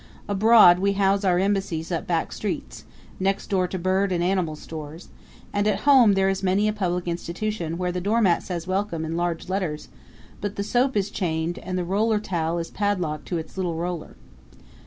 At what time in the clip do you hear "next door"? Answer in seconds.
3.19-3.67